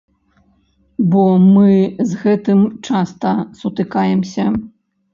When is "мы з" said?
1.53-2.23